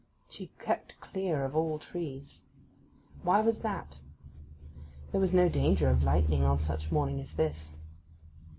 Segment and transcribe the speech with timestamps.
[0.27, 2.41] She kept clear of all trees.
[3.21, 3.99] Why was that?
[5.11, 7.73] There was no danger of lightning on such a morning as this.